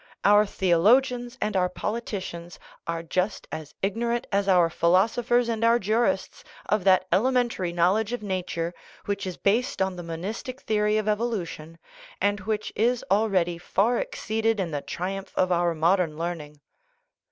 Our 0.23 0.47
theo 0.47 0.79
logians 0.81 1.37
and 1.39 1.55
our 1.55 1.69
politicians 1.69 2.57
are 2.87 3.03
just 3.03 3.47
as 3.51 3.75
ignorant 3.83 4.25
as 4.31 4.47
our 4.47 4.67
philosophers 4.67 5.47
and 5.47 5.63
our 5.63 5.77
jurists 5.77 6.43
of 6.65 6.83
that 6.85 7.05
elementary 7.13 7.71
knowl 7.71 7.97
edge 7.97 8.11
of 8.11 8.23
nature 8.23 8.73
which 9.05 9.27
is 9.27 9.37
based 9.37 9.79
on 9.79 9.95
the 9.97 10.01
monistic 10.03 10.59
theory 10.61 10.97
of 10.97 11.07
evolution, 11.07 11.77
and 12.19 12.39
which 12.39 12.73
is 12.75 13.05
already 13.11 13.59
far 13.59 13.99
exceeded 13.99 14.59
in 14.59 14.71
the 14.71 14.81
tri 14.81 15.15
umph 15.15 15.33
of 15.37 15.51
our 15.51 15.75
modern 15.75 16.17
learning. 16.17 16.59